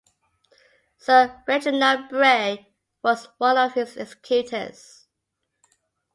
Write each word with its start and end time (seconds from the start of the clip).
Sir 0.97 1.43
Reginald 1.47 2.09
Bray 2.09 2.73
was 3.03 3.27
one 3.37 3.55
of 3.55 3.73
his 3.73 3.95
executors. 3.97 5.05